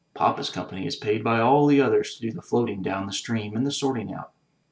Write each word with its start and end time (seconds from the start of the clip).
Papa's 0.15 0.49
com 0.49 0.65
pany 0.67 0.87
is 0.87 0.95
paid 0.95 1.23
by 1.23 1.39
all 1.39 1.67
the 1.67 1.79
others 1.79 2.15
to 2.15 2.21
do 2.21 2.31
the 2.31 2.41
floating 2.41 2.81
down 2.81 3.05
the 3.05 3.13
stream 3.13 3.55
and 3.55 3.67
the 3.67 3.71
sorting 3.71 4.11
out. 4.11 4.31